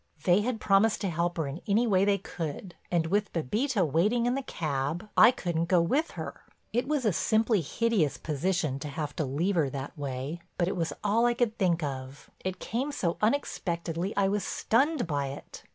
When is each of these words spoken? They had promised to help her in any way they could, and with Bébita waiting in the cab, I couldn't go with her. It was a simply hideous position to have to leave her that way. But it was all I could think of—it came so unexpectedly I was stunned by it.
They 0.23 0.41
had 0.41 0.59
promised 0.59 0.99
to 1.01 1.11
help 1.11 1.37
her 1.37 1.45
in 1.45 1.61
any 1.67 1.85
way 1.85 2.05
they 2.05 2.17
could, 2.17 2.73
and 2.89 3.05
with 3.05 3.31
Bébita 3.33 3.85
waiting 3.87 4.25
in 4.25 4.33
the 4.33 4.41
cab, 4.41 5.07
I 5.15 5.29
couldn't 5.29 5.65
go 5.65 5.79
with 5.79 6.13
her. 6.17 6.41
It 6.73 6.87
was 6.87 7.05
a 7.05 7.13
simply 7.13 7.61
hideous 7.61 8.17
position 8.17 8.79
to 8.79 8.87
have 8.87 9.15
to 9.17 9.25
leave 9.25 9.53
her 9.53 9.69
that 9.69 9.95
way. 9.95 10.41
But 10.57 10.67
it 10.67 10.75
was 10.75 10.91
all 11.03 11.27
I 11.27 11.35
could 11.35 11.55
think 11.59 11.83
of—it 11.83 12.57
came 12.57 12.91
so 12.91 13.17
unexpectedly 13.21 14.11
I 14.17 14.27
was 14.27 14.43
stunned 14.43 15.05
by 15.05 15.27
it. 15.27 15.61